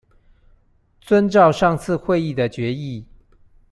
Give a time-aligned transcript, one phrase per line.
[0.99, 3.05] 遵照上次會議的決議